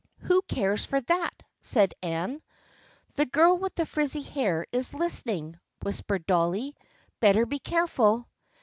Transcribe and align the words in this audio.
"Who 0.31 0.41
cares 0.41 0.83
for 0.83 0.99
that?" 0.99 1.43
said 1.71 1.93
Anne. 2.01 2.41
"The 3.17 3.27
girl 3.27 3.55
with 3.59 3.75
the 3.75 3.85
frizzy 3.85 4.23
hair 4.23 4.65
is 4.71 4.95
listening," 4.95 5.59
whispered 5.83 6.25
Dolly." 6.25 6.75
Better 7.19 7.45
be 7.45 7.59
careful 7.59 8.27